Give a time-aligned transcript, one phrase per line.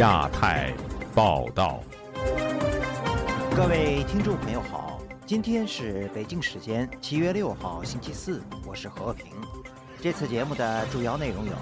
[0.00, 0.72] 亚太
[1.14, 1.82] 报道，
[3.54, 9.26] 各位听众朋友好，今天是北京时间七月六号星期四，我是和平。
[10.00, 11.52] 这次节目的主要内容有：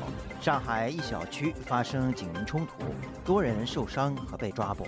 [0.40, 2.84] 上海一小区发生警民冲突，
[3.24, 4.84] 多人受伤和被抓捕；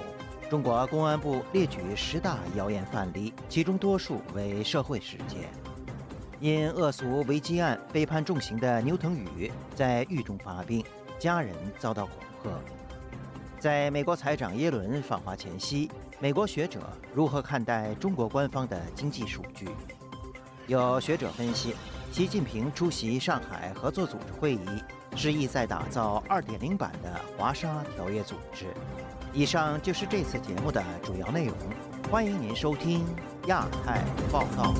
[0.48, 5.41] 中国公安部列举十大谣言范例，其中多数为社会事件；
[6.39, 10.84] 因恶俗违纪案被判重刑的牛腾宇在狱中发病，
[11.19, 12.14] 家人遭到恐
[12.45, 12.51] 吓。
[13.60, 16.80] 在美国财长耶伦访华前夕，美国学者
[17.12, 19.68] 如何看待中国官方的经济数据？
[20.66, 21.74] 有学者分析，
[22.10, 24.65] 习近平出席上海合作组织会议，
[25.15, 28.65] 是意在打造2.0版的华沙条约组织。
[29.34, 31.54] 以上就是这次节目的主要内容，
[32.10, 33.04] 欢迎您收听
[33.48, 34.73] 亚太报道。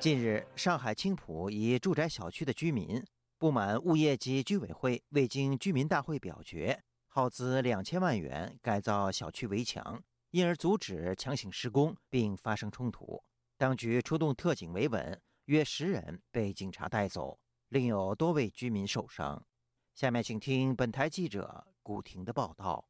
[0.00, 3.04] 近日，上海青浦一住宅小区的居民。
[3.38, 13.22] 不满物业及居委会未经居民大会表决，耗资两千万元改造小区围墙，因而阻止强行施工，并发生冲突。
[13.56, 19.44] 当局出动特警维稳，约十人被警察带走，另有多位居民受伤。
[19.94, 22.87] 下面请听本台记者古婷的报道。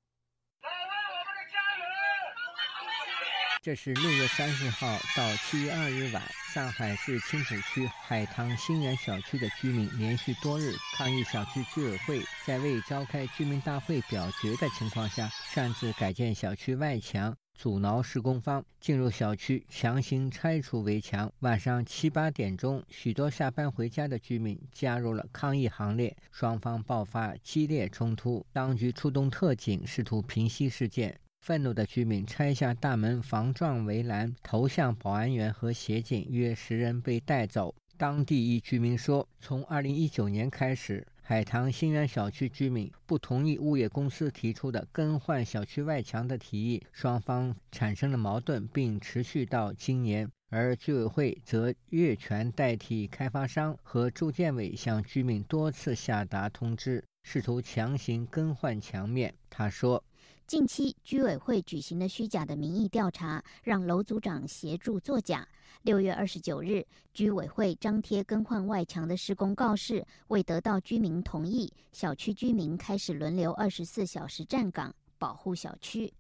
[3.69, 6.23] 这是六月三十号到七月二日晚，
[6.55, 21.31] 上海市青浦区海棠新园小区的居民连续多日抗议小区居委会在未召开居民大会表决的情况下，擅自改建小区外墙，阻挠施工方进入小区，强行拆除围墙。
[21.41, 31.21] 晚上七八点钟，许多下班回家的居民加入了抗议行列，双方爆发激烈冲突，当局出动特警试图平息事件。
[31.41, 37.75] 愤怒的居民拆下大门防撞围栏，投向保安员和协警，约十人被带走。
[37.97, 50.29] 当地一居民说：“从2019年开始，海棠新园小区居民不同意物业公司提出的更换小区外墙的提议，双方产生了矛盾，并持续到今年。
[50.51, 60.05] 而居委会则越权代替开发商和住建委向居民多次下达通知，试图强行更换墙面。”他说。
[60.49, 65.47] 近期居委会举行的虚假的民意调查，让楼组长协助作假。
[65.83, 66.83] 六月二十九日，
[67.13, 76.11] 居委会张贴更换外墙的施工告示，未得到居民同意，小区居民开始轮流二十四小时站岗保护小区。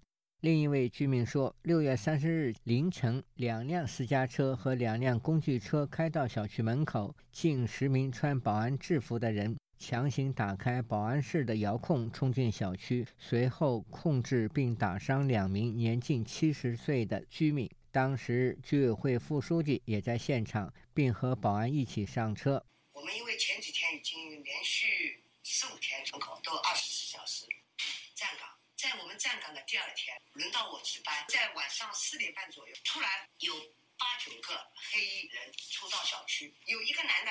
[0.42, 9.56] 另一位居民说，六月三十日凌晨，两辆私家车和两辆工具车开到小区门口，近十名穿保安制服的人。
[9.78, 17.70] 强行打开保安室的遥控，冲进小区，随后控制并打伤两名年近七十岁的居民。
[17.90, 22.62] 当时居委会副书记也在现场，并和保安一起上车。
[22.92, 27.46] 我们因为前几天已经连续四五天门口都二十四小时
[28.14, 33.08] 站岗，在我们站岗的第二天，轮到我值班，在晚上四点半左右，突然
[33.38, 33.54] 有
[33.96, 34.54] 八九个
[34.92, 37.30] 黑衣人冲到小区，有一个男的。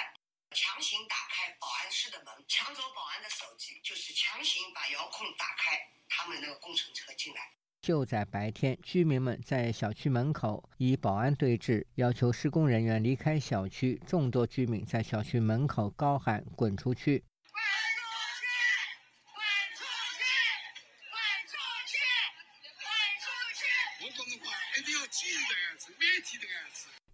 [0.51, 5.77] 强行打开保安室的门，抢走保安的手机，就是强行把遥控打开，
[6.07, 7.41] 他们那个工程车进来。
[7.81, 14.01] 就在白天，居民们在小区门口与保安对峙，要求施工人员离开小区。
[14.07, 17.23] 众多居民在小区门口高喊“滚出去”。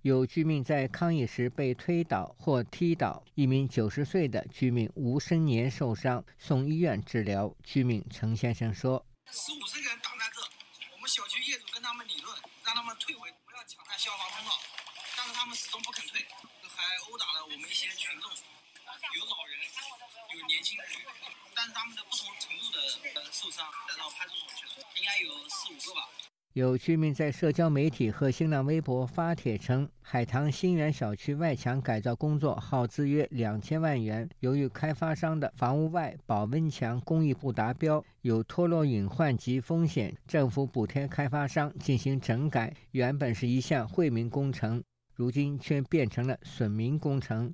[0.03, 7.47] 有居民在抗议时被推倒或踢倒，一名九十岁的居民吴生年受伤，送医院治疗。
[7.63, 8.99] 居民陈先生说
[9.31, 10.43] ：“十五十个人挡在这，
[10.91, 14.51] 我们小区业主跟他们理论，让他们退回，不要抢占消防通道，
[15.15, 16.19] 但是他们始终不肯退，
[16.67, 19.55] 还殴打了我们一些群众，有老人，
[20.35, 20.85] 有年轻人，
[21.55, 26.09] 但是他们的不同程度的受伤，带到派出所去了，应该有四五个吧。”
[26.53, 34.29] 有居民在社交媒体和新浪微博发帖称，海棠新园小区外墙改造工作耗资约两千万元。
[34.39, 42.71] 由于开发商的房屋外保温墙工艺不达标，有脱落隐患及风险，政府补贴开发商进行整改。
[42.91, 44.83] 原本是一项惠民工程，
[45.15, 47.51] 如今却变成了损民工程。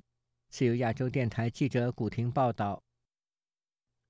[0.50, 2.82] 自由亚洲电台记者古婷报道。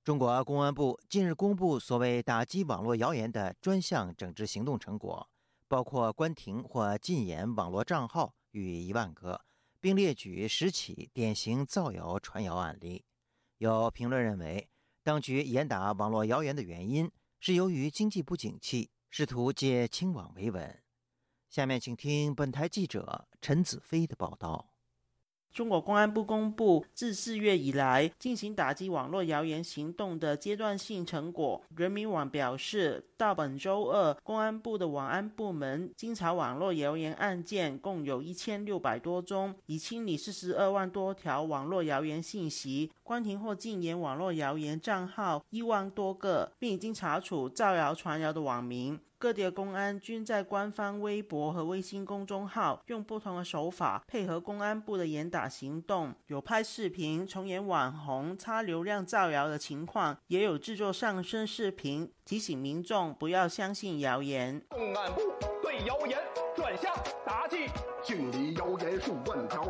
[0.03, 5.29] 中国公安部近日公布所谓打击网络谣言的专项整治行动成果，
[5.67, 9.39] 包括关停或禁言网络账号逾一万个，
[9.79, 13.05] 并列举十起典型造谣传谣案例。
[13.59, 14.67] 有评论认为，
[15.03, 20.81] 当局严打网络谣言的原因是由于经济不景气，试图借清网维稳。
[21.47, 24.70] 下面请听本台记者陈子飞的报道。
[25.53, 31.61] 中国公安部公布，自四月以来进行打击网络谣言行动的阶段性成果。
[31.75, 48.97] 人民网表示，到本周二，公安部的网安部门经查网络谣言案件共有一千六百多宗，已清理四十二万多条网络谣言信息，关停或禁言网络谣言账号一万多个，并已经查处造谣传谣的网民。
[49.21, 64.59] 各地的公安均在官方微博和微信公众号用不同的手法配合公安部的严打行动，有拍视频重演网红擦流量造谣的情况，也有制作上身视频提醒民众不要相信谣言。
[64.69, 65.21] 公安部
[65.61, 66.17] 对谣言
[66.55, 66.91] 专项
[67.23, 67.67] 打击，
[68.03, 69.69] 清理谣言数万条，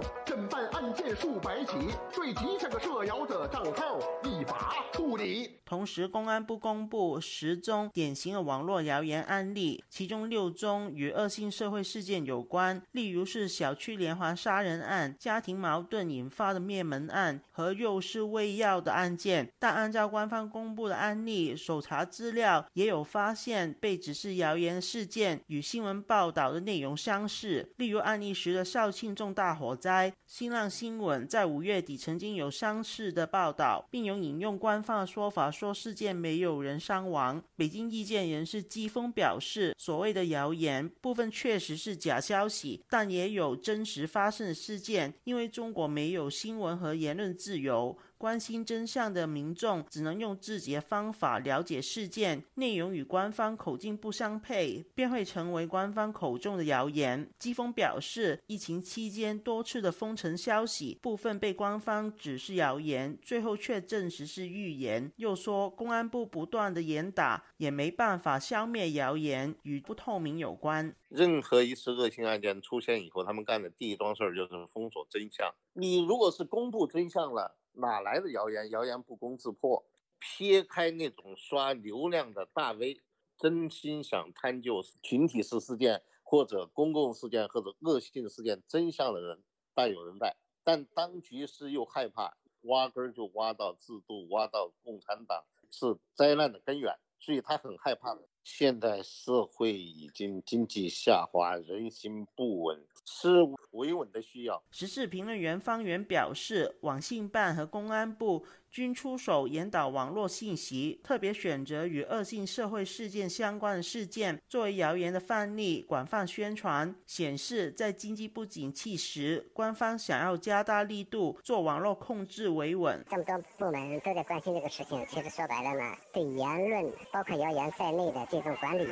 [1.21, 1.73] 数百起，
[2.15, 5.59] 对几千个涉谣者账号依法处理。
[5.63, 19.47] 同时，公安部公布十宗典型的网络谣言案例，其中六宗与恶性社会事件有关，例如是小区连环杀人案、家庭矛盾引发的灭门案和幼师喂药的案件。
[19.59, 35.51] 但按照官方公布的案例，搜查资料也有发现被指是谣言事件与新闻报道的内容相似，例如案例时的肇庆重大火灾，新浪新闻在五月底曾经有相似的报道，并有引用官方的说法。
[35.51, 37.43] 说事件没有人伤亡。
[37.57, 45.13] 北京意见人士季风表示，所谓的谣言部分确实是假消息，但也有真实发生的事件。
[45.25, 47.97] 因为中国没有新闻和言论自由。
[48.21, 57.27] 关心真相的民众只能用自己的方法了解事件内容，与官方口径不相配，便会成为官方口中的谣言。
[57.39, 65.11] 季风表示，疫情期间多次的封城消息，部分被官方指是谣言，最后却证实是预言。
[65.15, 70.95] 又说，公安部不断的严打，也没办法消灭谣言，与不透明有关。
[71.09, 75.51] 任何一次恶性案件出现以后，他们干的第一桩事就是封锁真相。
[75.73, 78.69] 你如果是公布真相了，哪来的谣言？
[78.69, 79.85] 谣言不攻自破。
[80.19, 83.01] 撇开那种刷流量的大 V，
[83.39, 90.35] 真心想探究群体式事件或者公共事件或者恶性事件真相的人，大有人在。
[90.63, 98.15] 但当局是又害怕，挖根就挖到制度，挖到共产党是灾难的根源，所以他很害怕。
[98.43, 102.87] 现在社会已经经济下滑，人心不稳。
[103.05, 103.29] 是
[103.71, 104.61] 维稳的需要。
[104.71, 123.03] 时事评论员方源表示，网信办和公安部均出手严导网络信息，特别选择与恶性社会事件相关的事件作为谣言的范例，广泛宣传，显示在经济不景气时，官方想要加大力度做网络控制维稳。
[123.09, 128.87] 这么多部门都在关心这个事情，其实说白了呢，对言论包括谣言在内的这种管理。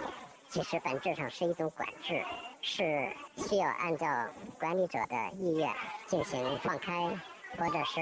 [0.49, 2.19] 其实本质上是一种管制，
[2.61, 4.07] 是需要按照
[4.59, 5.69] 管理者的意愿
[6.07, 7.09] 进行放开，
[7.57, 8.01] 或者是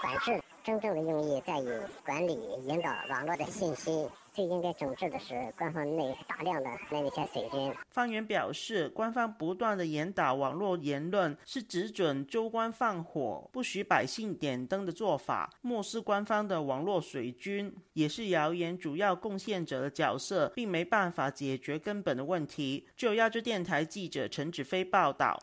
[0.00, 0.42] 管制。
[0.62, 2.34] 真正的用意在于管理、
[2.66, 4.08] 引导网络的信息。
[4.32, 7.74] 最应该整治的是官方内大量的那些水军。
[7.90, 22.86] 方源表示，官方不断的严打网络言论，是只准州官放火，不许百姓点灯的做法，漠视官方的网络水军，也是谣言主要贡献者的角色，并没办法解决根本的问题。
[22.96, 25.40] 就亚洲电台记者陈子飞报道。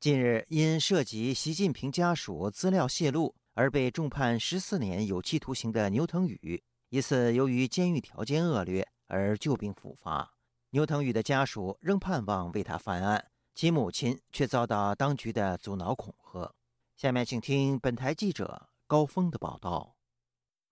[0.00, 6.62] 近日，因涉及习近平家属资料泄露而被重判十四年有期徒刑的牛腾宇。
[6.92, 10.34] 一次由于监狱条件恶劣而旧病复发，
[10.72, 16.54] 牛腾宇的家属仍盼望为他翻案，其母亲却遭到当局的阻挠恐吓。
[16.94, 19.96] 下面请听本台记者高峰的报道：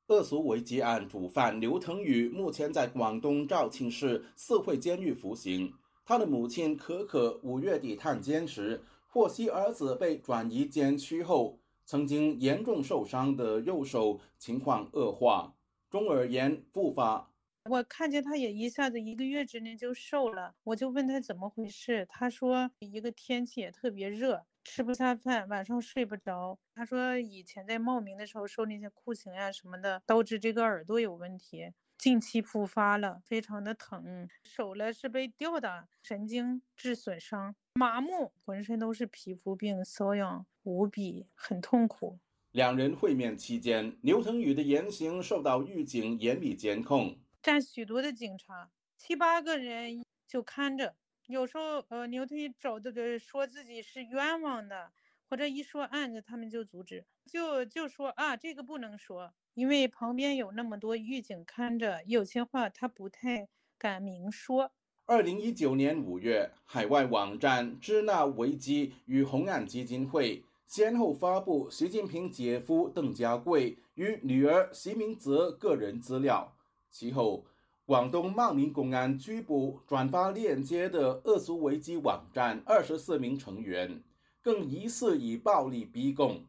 [0.09, 5.73] 恶俗违纪案主犯刘腾宇目前在广东肇庆市四会监狱服刑。
[6.05, 15.55] 他的母亲可可五月底探监时，获悉儿子被转移监区后，曾经严重受伤的右手情况恶化。
[15.91, 17.33] 中耳炎复发，
[17.69, 26.57] 我看见他也一下子一个月之内就瘦了，我就问他怎么回事，他说一个天气也特别热，吃不下饭，晚上睡不着。
[26.73, 42.21] 他说以前在茂名的时候受那些酷刑呀什么的，导致这个耳朵有问题，近期复发了，非常的疼，手了是被吊打，神经质损伤，麻木，浑身都是皮肤病，瘙痒无比，很痛苦。
[42.53, 50.97] 两人会面期间，牛腾宇的言行受到狱警严密监控，站许多的警察，七八个人就看着。
[51.29, 54.91] 有时候，呃，牛腾宇找这个说自己是冤枉的，
[55.29, 63.47] 或者一说案子，他们就阻止，就就说啊，这个不能说，因为旁边有那么多狱警看着，有些话他不太
[63.79, 64.73] 敢明说。
[65.07, 70.43] 二零一九年五月，海外网站支那危机与红岸基金会。
[70.71, 76.57] 先后发布习近平姐夫邓家贵与女儿习明泽个人资料。
[76.93, 77.45] 其后，
[77.85, 84.01] 广东茂名公安拘捕转发链接的恶俗维基网站二十四名成员，
[84.41, 86.41] 更疑似以暴力逼供。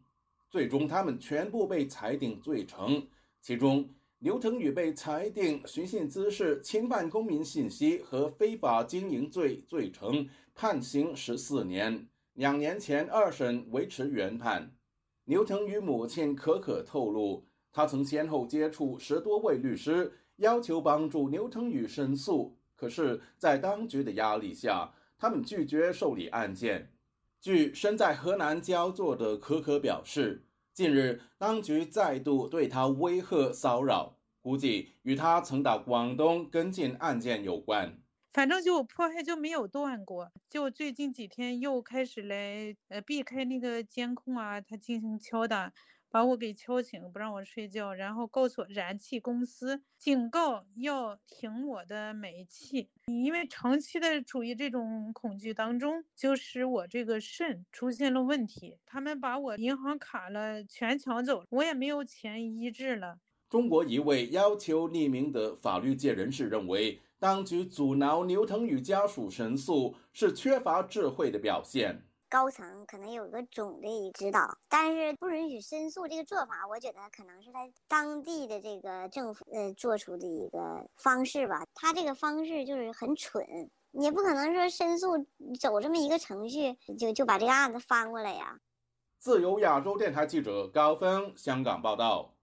[0.52, 3.08] 最终，他们全部被裁定罪成。
[3.42, 12.08] 其中，刘腾宇被裁定寻衅滋事、侵犯公民信息和非法经营罪罪成，判刑十四年。
[12.42, 14.72] 两年前二审维持原判。
[15.26, 26.92] 刘腾宇母亲可可透露，他曾先后接触十多位律师，要求帮助刘腾宇申诉，可是，在当局的压力下，他们拒绝受理案件。
[27.40, 30.48] 据身在河南焦作的可可表示。
[30.74, 38.00] 近日，当局再度对他威吓骚扰，估计与他曾到广东跟进案件有关。
[38.32, 45.74] 反正就迫害就没有断过，就最近几天又开始来呃避开那个监控啊，他进行敲打。
[46.14, 58.78] 把我给敲醒，不让我睡觉，然后告诉燃气公司警告要停我的煤气，因为长期的处于这种恐惧当中，就使我这个肾出现了问题。
[58.86, 63.20] 他们把我银行卡了全抢走，我也没有钱医治了。
[63.50, 72.04] 中国一位要求匿名的法律界人士认为，当局阻挠牛腾宇家属申诉是缺乏智慧的表现。
[72.28, 81.64] 高层可能有个总的指导，但是不允许申诉这个做法，我觉得可能是在当地的这个政府呃做出的一个方式吧。
[81.76, 83.46] 他这个方式就是很蠢，
[83.92, 85.16] 你也不可能说申诉
[85.60, 88.60] 走这么一个程序就就把这个案子翻过来呀。
[89.20, 92.34] 自由亚洲电台记者高峰香港报道。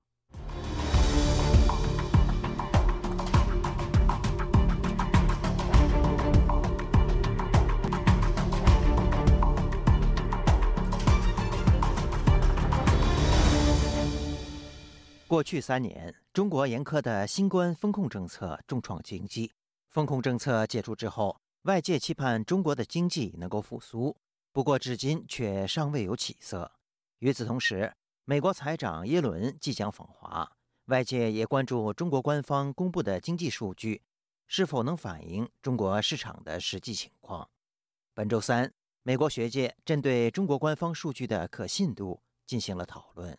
[15.29, 19.53] 过去三年，中国严苛的新冠风控政策重创经济。
[19.91, 24.17] 风控政策解除之后，外界期盼中国的经济能够复苏，
[24.53, 26.73] 不过至今却尚未有起色。
[27.19, 27.93] 与此同时，
[28.25, 30.51] 美国财长耶伦即将访华，
[30.87, 34.01] 外界也关注中国官方公布的经济数据
[34.47, 37.47] 是否能反映中国市场的实际情况。
[38.15, 43.39] 本周三，美国学界针对中国官方数据的可信度进行了讨论。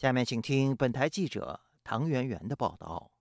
[0.00, 3.12] 下面请听本台记者唐媛媛的报道。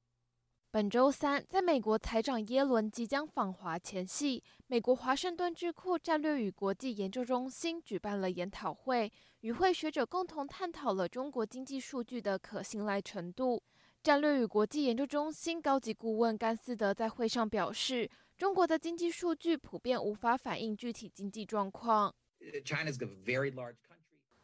[0.71, 13.61] 本周三，在美国财长耶伦即将访华前夕，美国华盛顿智库战略与国际研究中心举办了研讨会，与会学者共同探讨了中国经济数据的可信赖程度。
[14.01, 22.15] 战略与国际研究中心高级顾问甘斯德在会上表示，中国的经济数据普遍无法反映具体经济状况。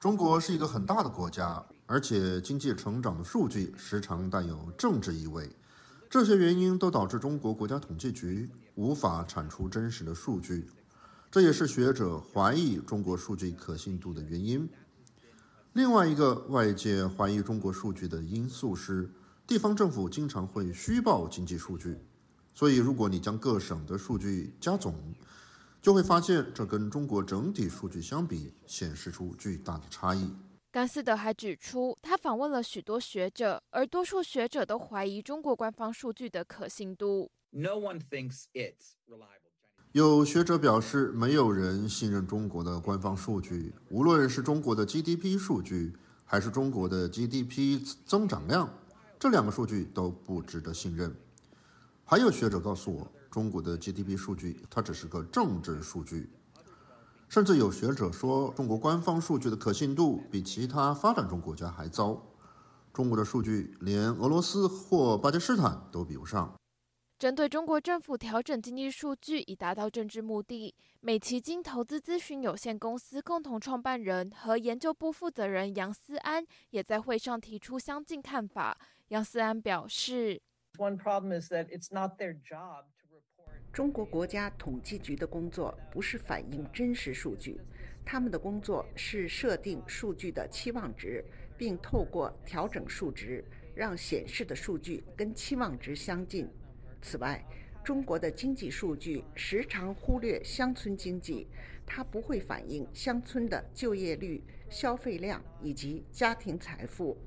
[0.06, 1.66] 中国是一个很大的国家。
[1.88, 5.50] 而且经济成长的数据时常带有政治意味，
[6.08, 10.68] 这些原因都导致中国国家统计局无法产出真实的数据，
[11.32, 14.70] 这也是学者怀疑中国数据可信度的原因。
[15.74, 19.10] 另外一个外界怀疑中国数据的因素是，
[19.48, 21.98] 地方政府经常会虚报经济数据，
[22.54, 24.94] 所以如果你将各省的数据加总，
[25.86, 30.28] 就会发现这跟中国整体数据相比，显示出巨大的差异。
[30.72, 37.30] 甘斯德还指出，他访问了许多学者，而多数学者都怀疑中国官方数据的可信度。
[39.92, 48.74] 有学者表示，没有人信任中国的官方数据，无论是中国的 GDP 数据，还是中国的 GDP 增长量，
[49.20, 51.16] 这两个数据都不值得信任。
[52.04, 56.30] 还有学者告诉我，中国的 GDP 数据它只是个政治数据。
[57.28, 62.26] 甚至有学者说，中国官方数据的可信度比其他发展中国家还糟。
[62.94, 66.56] 中国的数据连俄罗斯或巴基斯坦都比不上。
[67.20, 78.78] 针对中国政府调整经济数据以达到政治目的，美奇金投资咨询有限公司共同创办人和研究部负责人杨思安也在会上提出相近看法。
[79.10, 80.42] 杨思安表示。
[83.76, 87.60] 中国国家统计局的工作不是反映真实数据，
[88.06, 91.22] 他们的工作是设定数据的期望值，
[91.58, 93.44] 并透过调整数值，
[93.76, 96.48] 让显示的数据跟期望值相近。
[97.02, 97.46] 此外，
[97.84, 101.46] 中国的经济数据时常忽略乡村经济，
[101.86, 107.18] 它不会反映乡村的就业率、消费量以及家庭财富。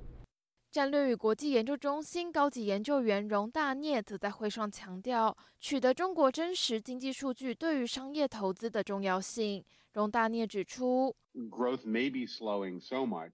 [0.70, 9.64] 战略与国际研究中心高级研究员荣大聂则在会上强调，取得中国真实经济数据对于商业投资的重要性。
[9.94, 11.16] 荣大聂指出
[11.50, 13.32] ，growth may be slowing so much。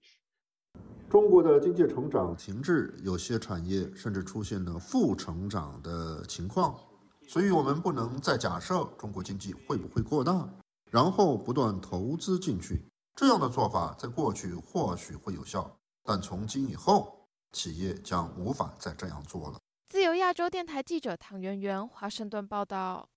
[1.09, 6.79] 中国的经济成长停滞，有些产业甚至出现了负成长的情况，
[7.27, 10.49] 所以我们不能再假设中国经济会不会过大，
[10.89, 12.81] 然后不断投资进去。
[13.13, 17.24] 这样的做法在过去或许会有效，但从今以后，
[17.55, 19.57] 企业将无法再这样做了。
[19.87, 23.07] 自由亚洲电台记者唐媛媛，华盛顿报道。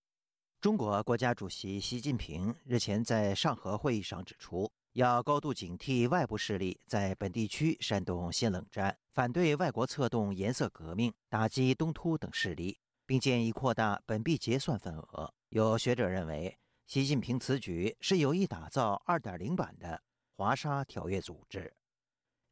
[0.61, 4.71] 中国国家主席习近平日前在上合会议上指出。
[4.95, 12.77] 要高度警惕外部势力在本地区煽动新冷战，反对外国策动颜色革命，打击东突等势力，
[13.07, 15.33] 并建议扩大本币结算份额。
[15.51, 20.03] 有学者认为，习近平此举是有意打造2.0版的
[20.37, 21.73] 华沙条约组织。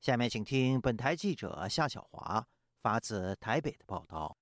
[0.06, 2.46] 下面请听本台记者夏小华
[2.80, 4.36] 发自台北的报道。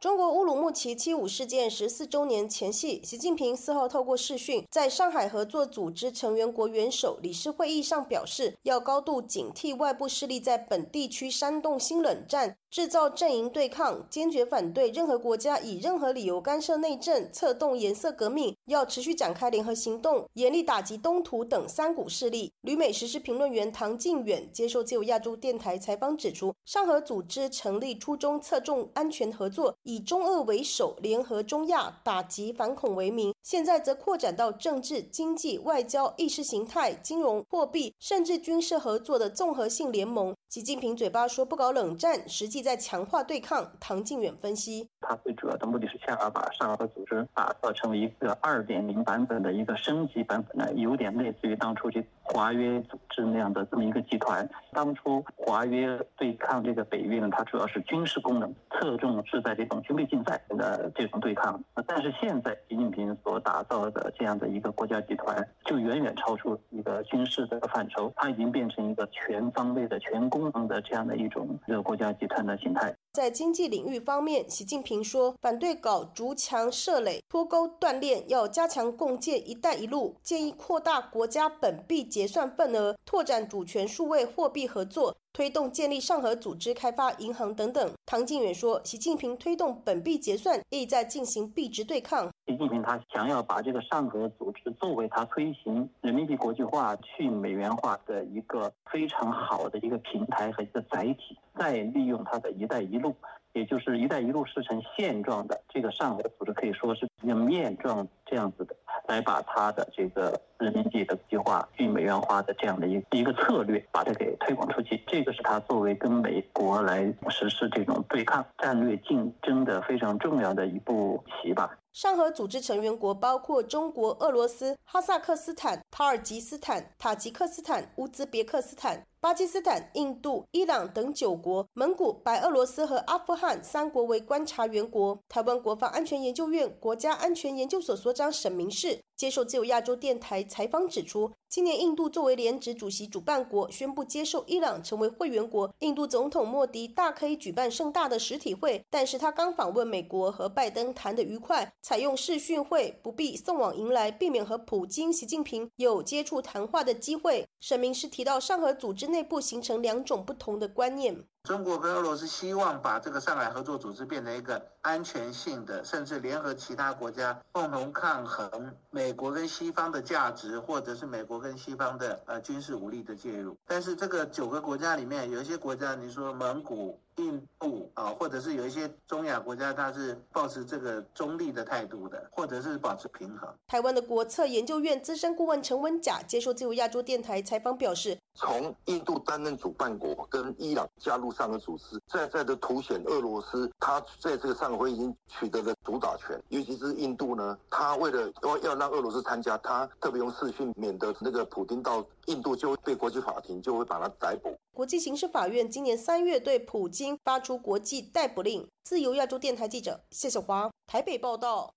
[0.00, 12.56] 中国乌鲁木齐七五事件十四周年前夕，习近平四号透过视讯，在上海合作组织成员国元首理事会议上表示，要高度警惕外部势力在本地区煽动新冷战。
[12.76, 22.52] 制造阵营对抗，坚决反对任何国家以任何理由干涉内政、策动颜色革命，要持续展开联合行动，严厉打击东土等三股势力。
[22.60, 40.34] 旅美时事评论员唐靖远接受自由亚洲电台采访指出，上合组织成立初衷侧重安全合作，以中俄为首，联合中亚打击反恐为名，现在则扩展到政治、经济、外交、意识形态、金融、货币，甚至军事合作的综合性联盟。
[40.50, 43.70] 习近平嘴巴说不搞冷战，实际在强化对抗。
[43.78, 54.46] 唐靖远分析，他最主要的目的是想要把上合组织打造成为一个二点零版本的一个升级版本呢，有点类似于当初这华约组织那样的这么一个集团。
[54.72, 61.58] 当初华约对抗这个北约呢，它主要是军事功能，侧重是在这种军备竞赛的这种对抗。
[61.86, 70.66] 但是现在习近平所打造的这样的一个国家集团，就远远超出一个军事的范畴，它已经变成一个全方位的全功能。
[70.66, 85.16] 的这样的一种这个国家集团的形态，在经济领域方面，习近平说反对搞逐强设垒、脱钩断链，要加强共建“一带一路”，建议扩大国家本币结算份额，拓展主权数位货币合作。
[85.36, 87.92] 推动建立上合组织、开发银行等等。
[88.06, 92.30] 唐靖远说，习近平推动本币结算，意在进行币值对抗。
[92.46, 103.14] 习近平他想要把这个上合组织作为他推行人民币国际化、去美元化的一个非常好的一个平台和一个载体，再利用他的一带一路，
[103.56, 108.76] 也就是一带一路是成现状的这个上合组织，可以说是一个面状这样子的。
[109.08, 115.00] 来把他的这个人民币的计划、去美元化的这样的一一个策略，把它给推广出去。
[115.06, 121.78] 这个是他作为跟美国来实施这种对抗、战略竞争的非常重要的一步棋吧。
[121.92, 129.06] 上合组织成员国包括中国、俄罗斯、哈萨克斯坦、塔尔吉斯坦、塔吉克斯坦、乌兹别克斯坦。
[129.18, 135.18] 巴基斯坦、印度、伊朗等九国，蒙古、白俄罗斯和阿富汗三国为观察员国。
[135.28, 145.74] 台湾国防安全研究院国家安全研究所所长沈明世接受自由亚洲电台采访指出，今年印度作为联职主席主办国，宣布接受伊朗成为会员国。
[145.78, 157.46] 印度总统莫迪大可以举办盛大的实体会，但是他刚访问美国，和拜登谈得愉快，采用视讯会，不必送往迎来，避免和普京、习近平有接触谈话的机会。
[157.58, 159.16] 沈明世提到，上合组织内。
[159.16, 161.16] 内部形成两种不同的观念。
[161.44, 173.56] 中国跟俄罗斯希望把这个上海合作组织变成一个安全性的，甚至联合其他国家共同抗衡美国跟西方的价值，或者是美国跟西方的呃军事武力的介入。
[173.66, 177.00] 但是这个九个国家里面，有一些国家，你说蒙古。
[177.16, 183.48] 印度啊，或者是有一些中亚国家，它是保持这个中立的态度的，或者是保持平衡。
[183.66, 196.40] 台湾的国策研究院资深顾问陈文甲接受自由亚洲电台采访表示，从印度担任主办国，跟伊朗加入上合组织，在在的凸显俄罗斯，他在这个上合会已经取得了主导权。
[196.50, 204.54] 尤其是印度呢，他为了要要让俄罗斯参加，他特别用视讯，免得那个普京到印度就会被国际法庭就会把他逮捕。
[204.74, 208.66] 国际刑事法院今年三月对普京发出国际逮捕令。
[208.84, 211.72] 自由亚洲电台记者谢小华台北报道。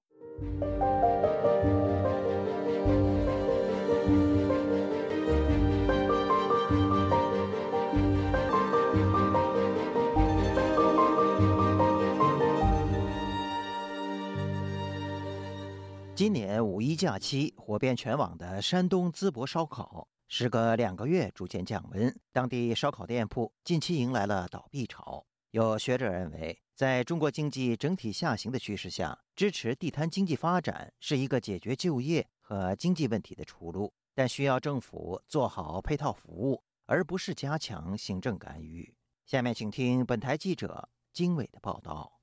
[16.19, 20.05] 今年五一假期，火遍全网的山东淄博烧烤。
[20.27, 25.25] 时隔两个月逐渐降温，当地烧烤店铺近期迎来了倒闭潮。
[25.51, 38.93] 有学者认为，在中国经济整体下行的趋势下，支持地摊经济发展是一个解决就业和经济问题的出路，但需要政府做好配套服务，而不是加强行政干预。
[39.25, 42.18] 下面请听本台记者经纬的报道。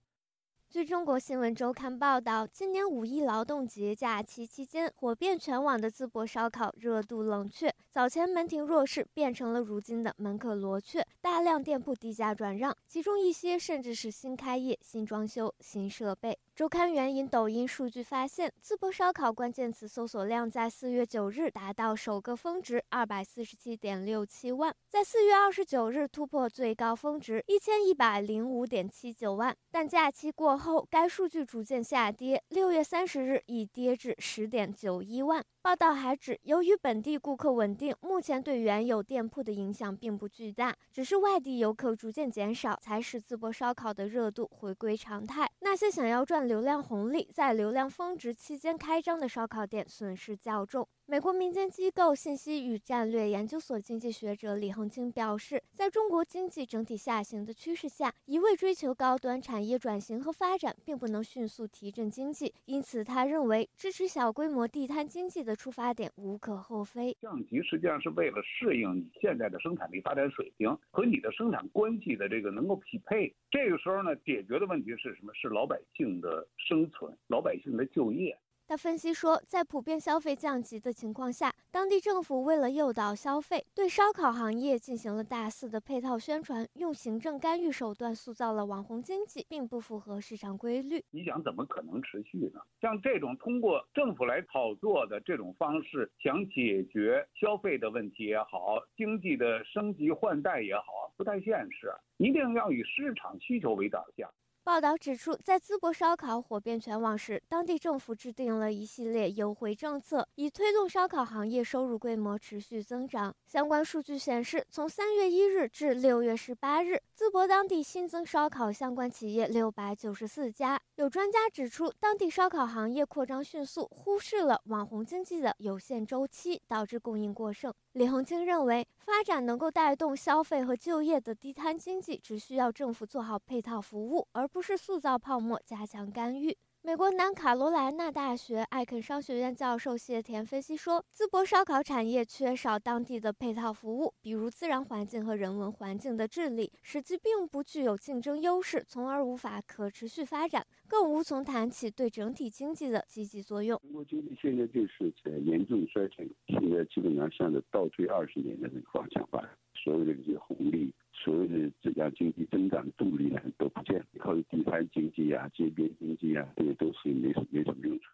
[0.69, 7.73] 据中国新闻周刊报道，今年五一劳动节假期期间，火遍全网的淄博烧烤热度冷却。
[7.89, 16.37] 早前门庭若市，变成了如今的门可罗雀，大量店铺低价转让，其中一些甚至是新开业、新装修、新设备。
[16.57, 35.45] 周刊援引抖音数据发现，淄博烧烤关键词搜索量在四月九日达到首个峰值二百四十七点六七万，在四月二十九日突破最高峰值一千一百零五点七九万，但假期过后，该数据逐渐下跌，六月三十日已跌至十点九一万。
[35.67, 45.51] 报道还指，由于本地顾客稳定，目前对原有店铺的影响并不巨大，只是外地游客逐渐减少，才使淄博烧烤的热度回归常态。
[45.63, 50.87] 那些想要赚流量红利，在流量峰值期间开张的烧烤店损失较重。
[51.09, 62.53] 美国民间机构信息与战略研究所经济学者李恒清表示，在中国经济整体下行的趋势下，一味追求高端产业转型和发展，并不能迅速提振经济。
[62.65, 67.17] 因此，他认为支持小规模地摊经济的出发点无可厚非。
[67.21, 73.33] 降级实际上是为了适应你现在的生产力发展水平和你的生产关系的这个能够匹配。
[73.49, 75.33] 这个时候呢，解决的问题是什么？
[75.35, 78.37] 是老百姓的生存，老百姓的就业。
[78.69, 91.01] 他分析说，在普遍消费降级的情况下，当地政府为了诱导消费，对烧烤行业进行了大肆的配套宣传，用行政干预手段塑造了网红经济，并不符合市场规律。
[91.13, 92.61] 你想怎么可能持续呢？
[92.81, 101.93] 像这种通过政府来炒作的这种方式，想解决消费的问题也好，经济的升级换代也好，不太现实。
[102.17, 104.29] 一定要以市场需求为导向。
[104.67, 113.33] 报道指出，在淄博烧烤火遍全网时，当地政府制定了一系列优惠政策，以推动烧烤行业收入规模持续增长。
[113.47, 120.81] 相关数据显示，从三月一日至六月十八日，淄博当地新增烧烤相关企业六百九十四家。
[120.97, 127.73] 有专家指出，当地烧烤行业扩张迅速，忽视了网红经济的有限周期，导致供应过剩。
[127.93, 136.57] 李恒清认为，发展能够带动消费和就业的地摊经济，只需要政府做好配套服务，而不是塑造泡沫、加强干预。
[136.81, 153.79] 美国南卡罗来纳大学艾肯商学院教授谢田分析说，淄博烧烤产业缺少当地的配套服务，比如自然环境和人文环境的治理，使其并不具有竞争优势，从而无法可持续发展，更无从谈起对整体经济的积极作用。
[153.81, 160.95] 中国经济现在就是在严重衰退，现在基本上向着倒退二十年的那个方向发展，所有的这些红利。
[161.25, 168.05] 所谓的这家经济增长动力呢都不见，靠地摊经济啊、街边经济啊，这些都是没没什么用处。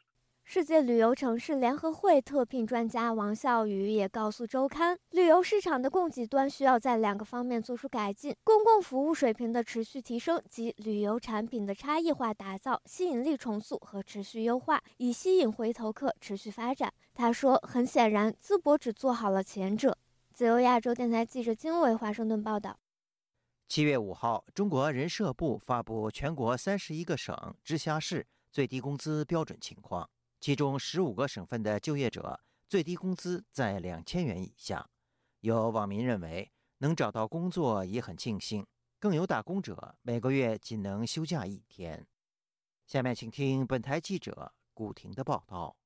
[0.45, 16.93] 世界旅游城市联合会特聘专家王笑宇也告诉周刊，旅游市场的供给端需要在两个方面做出改进：公共服务水平的持续提升及旅游产品的差异化打造、吸引力重塑和持续优化，以吸引回头客、持续发展。
[17.15, 19.97] 他说，很显然，淄博只做好了前者。
[20.33, 22.77] 自由亚洲电台记者金伟华盛顿报道。
[23.69, 34.91] 七月五号，中国人社部发布全国三十一个省、直辖市最低工资标准情况，其中十五个省份的就业者最低工资在两千元以下。
[35.41, 38.67] 有网民认为，能找到工作已很庆幸，
[38.99, 42.07] 更有打工者每个月仅能休假一天。
[42.87, 45.77] 下面请听本台记者古婷的报道。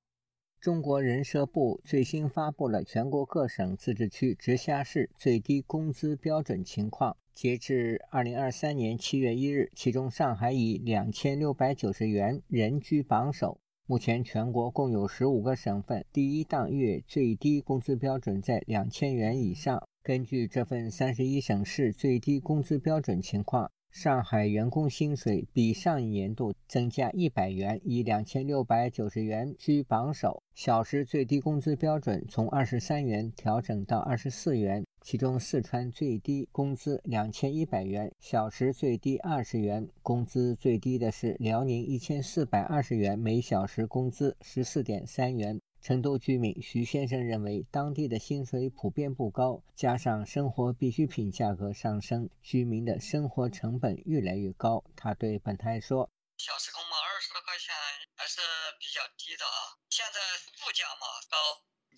[0.58, 7.16] 中国人社部最新发布了全国各省、自治区、直辖市最低工资标准情况。
[7.36, 13.60] 截至二零二三年七月一日，其中上海以两千六百九十元人居榜首。
[13.86, 19.86] 目前全国共有十五个省份，第一档月最低工资标准在两千元以上。
[20.02, 23.70] 根据这份三十一省市最低工资标准情况。
[23.90, 30.42] 上海员工薪水比上一年度增加一百元，以两千六百九十元居榜首。
[30.54, 39.88] 小时最低工资标准从二十三元调整到二十四元，其中四川最低工资两千一百元，小时最低二十元。
[40.02, 45.60] 工资最低的是辽宁一千四百二十元，每小时工资十四点三元。
[45.80, 54.82] 成都居民徐先生认为，当地的薪水普遍不高，加上生活必需品价格上升，居民的生活成本越来越高。
[54.96, 57.72] 他对本台说：“小时工嘛，二十多块钱
[58.16, 58.40] 还是
[58.80, 59.78] 比较低的啊。
[59.88, 60.18] 现在
[60.66, 61.38] 物价嘛高，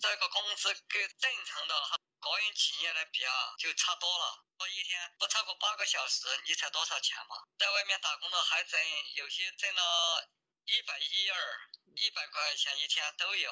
[0.01, 4.45] 这个工资跟正常的哈国营企业来比啊，就差多了。
[4.57, 7.35] 我一天不超过八个小时，你才多少钱嘛？
[7.57, 8.79] 在外面打工的还挣，
[9.15, 10.29] 有些挣了
[10.65, 13.51] 一百一二、一百块钱一天都有。”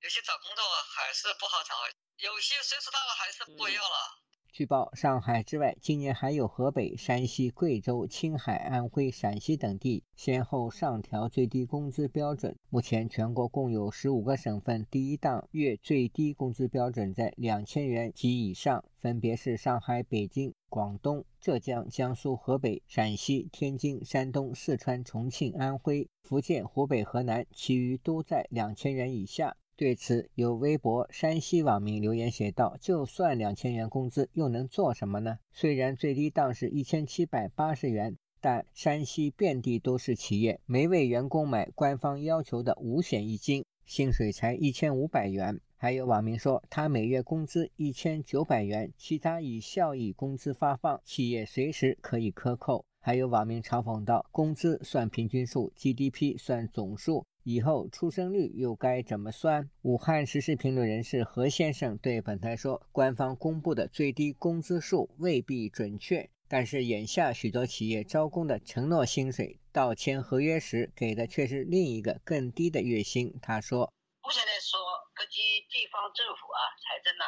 [0.00, 1.74] 有些找工作还是不好找，
[2.16, 4.23] 有些岁数大了还是不要了。
[4.54, 12.56] 据报，上海之外，今年还有河北、山西、贵州、青海、安徽、陕西等地先后上调最低工资标准。
[12.70, 29.56] 目前，全国共有十五个省份第一档月最低工资标准在两千元及以上，分别是上海、北京、广东、浙江、江苏、河北、陕西、天津、山东、四川、重庆、安徽、福建、湖北、河南，其余都在两千元以下。
[29.76, 35.38] 对此，有微博山西网民留言写道：“就算两千元工资，又能做什么呢？
[35.50, 52.84] 虽然最低档是一千七百八十元，但山西遍地都是企业，没为员工买官方要求的五险一金，薪水才一千五百元。”还有网民说，他每月工资一千九百元，其他以效益工资发放，企业随时可以克扣。
[53.00, 59.68] 还有网民嘲讽道：“工资算平均数，GDP 算总数。”以后出生率又该怎么算？
[59.82, 73.92] 武汉时事评论人士何先生对本台说：“官方公布的最低工资数未必准确，但是眼下许多企业招工的承诺薪水，到签合约时给的却是另一个更低的月薪。”他说
[74.24, 74.80] ：“目前来说，
[75.12, 77.24] 各级地方政府啊，财政呢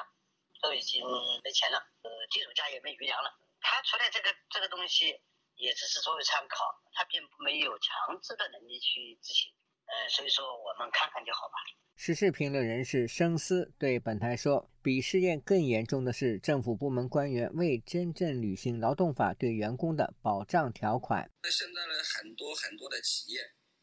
[0.63, 1.05] 都已经
[1.45, 3.29] 没钱了，呃，基础家也没余粮了。
[3.61, 5.21] 他出来这个这个东西，
[5.57, 6.65] 也只是作为参考，
[6.97, 9.53] 他并没有强制的能力去执行。”
[9.87, 11.55] 呃，所以说我们看看就好吧。
[11.97, 21.31] 时事评论人士生思对本台说：“比试验更严重的是，政府部门官员未真正履行劳动法对员工的保障条款。
[21.43, 23.41] 那现在呢，很多很多的企业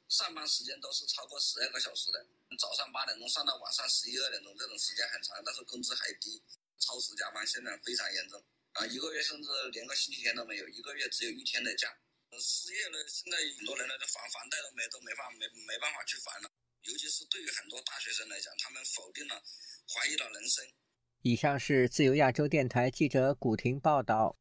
[0.09, 2.21] 上班时间都是超过十二个小时的，
[2.59, 6.37] 早上八点钟上到晚上十一二点钟，这种时间很长，但是工资还低，
[6.77, 8.37] 超时加班现在非常严重
[8.73, 8.85] 啊！
[8.85, 11.89] 一个月甚至连个星期天都没有，一个月只有一天的假。”
[12.39, 16.50] 失业了，现在很多人呢，都还房贷都没都没法没没办法去还了。
[16.84, 19.36] 尤其是对于很多大学生来讲，他们否定了，
[19.88, 20.65] 怀疑了人生。
[21.22, 24.36] 以上是自由亚洲电台记者古婷报道。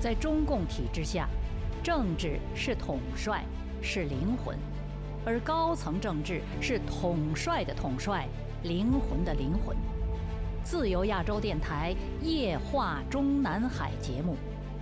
[0.00, 1.28] 在中共体制下，
[1.84, 3.44] 政治是统帅，
[3.82, 4.56] 是灵魂；
[5.26, 8.26] 而高层政治是统帅的统帅，
[8.62, 9.76] 灵魂的灵魂。
[10.64, 14.36] 自由亚洲电台夜话中南海节目。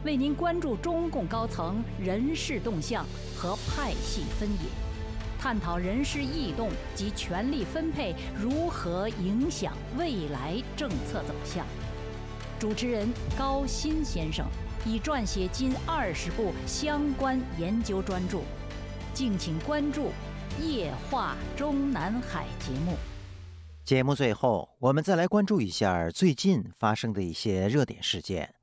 [0.07, 3.05] 为您关注中共高层人事动向
[3.37, 4.71] 和派系分野，
[5.37, 11.67] 探讨人事异动及权力分配如何影响未来政策走向。
[12.57, 14.47] 主持人高鑫先生
[14.85, 18.39] 已撰写近二十部相关研究专著，
[19.13, 20.13] 敬请关注
[20.63, 22.95] 《夜话中南海》节目。
[23.85, 28.55] 节目最后，我们再来关注一下最近发生的一些热点事件。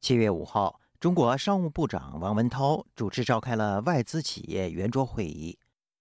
[0.00, 0.80] 七月五号。
[1.00, 5.56] 中国商务部长王文涛主持召开了外资企业圆桌会议。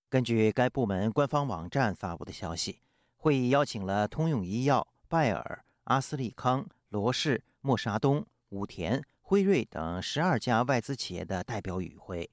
[0.10, 2.82] 根据该部门官方网站发布的消息，
[3.16, 12.28] 会议邀请了通用医药、拜耳、阿斯利康、罗氏、默沙东、武田、辉瑞等十二家外资企业的代表与会。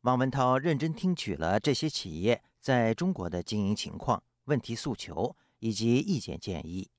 [0.00, 6.90] 王文涛认真听取了这些企业在中国的经营情况、问题诉求以及意见建议。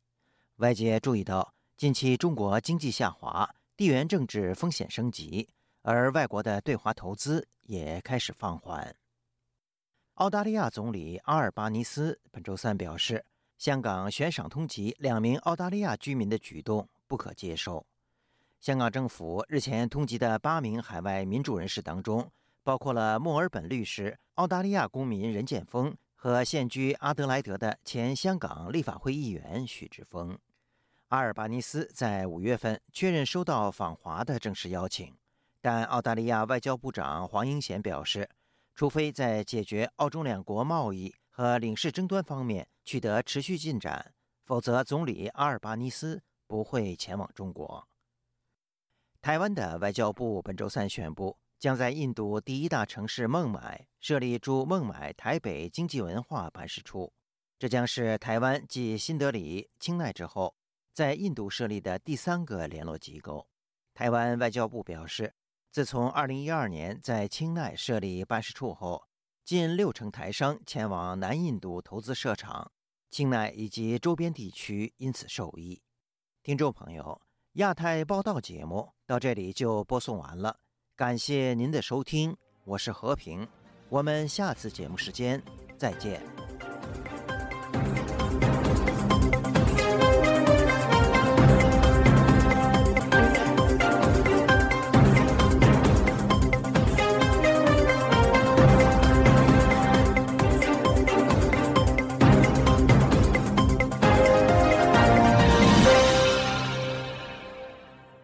[0.55, 3.53] 外界注意到，近期中国经济下滑。
[3.81, 5.49] 地缘政治风险升级，
[5.81, 8.95] 而外国的对华投资也开始放缓。
[10.13, 13.25] 澳大利亚总理阿尔巴尼斯本周三表示，
[13.57, 17.83] 香港悬赏通缉两名澳大利亚居民的举动不可接受。
[18.59, 30.37] 香港政府日前通缉的八名海外民主人士当中，包括了墨尔本律师、澳大利亚公民任建峰和现居阿德莱德的前香港立法会议员许志峰。
[31.11, 35.13] 阿尔巴尼斯在五月份确认收到访华的正式邀请，
[35.59, 38.29] 但澳大利亚外交部长黄英贤表示，
[38.73, 44.13] 除非在解决澳中两国贸易和领事争端方面取得持续进展，
[44.45, 47.85] 否则总理阿尔巴尼斯不会前往中国。
[49.21, 57.11] 台湾的外交部本周三宣布，将在印度第一大城市孟买设立驻孟买台北经济文化办事处，
[57.59, 60.55] 这将是台湾继新德里、清奈之后。
[60.93, 63.47] 在印度设立的第三个联络机构，
[63.93, 65.33] 台湾外交部表示，
[65.71, 69.07] 自从2012年在清奈设立办事处后，
[69.45, 72.71] 近六成台商前往南印度投资设厂，
[73.09, 75.81] 清奈以及周边地区因此受益。
[76.43, 77.21] 听众朋友，
[77.53, 80.59] 亚太报道节目到这里就播送完了，
[80.95, 83.47] 感谢您的收听，我是和平，
[83.89, 85.41] 我们下次节目时间
[85.77, 86.50] 再见。